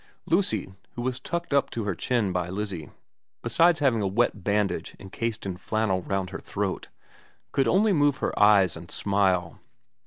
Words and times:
Lucy, 0.25 0.73
who 0.95 1.03
was 1.03 1.19
tucked 1.19 1.53
up 1.53 1.69
to 1.69 1.83
her 1.83 1.93
chin 1.93 2.31
by 2.33 2.49
Lizzie, 2.49 2.89
besides 3.43 3.77
having 3.81 4.01
a 4.01 4.07
wet 4.07 4.43
bandage 4.43 4.95
encased 4.99 5.45
in 5.45 5.57
flannel 5.57 6.01
round 6.01 6.31
her 6.31 6.39
throat, 6.39 6.87
could 7.51 7.67
only 7.67 7.93
move 7.93 8.17
her 8.17 8.33
eyes 8.41 8.75
and 8.75 8.89
smile. 8.89 9.59